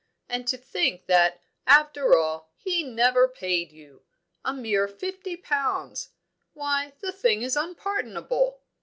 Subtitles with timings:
[0.27, 4.01] And to think that, after all, he never paid you!
[4.43, 6.09] A mere fifty pounds!
[6.53, 8.61] Why, the thing is unpardonable!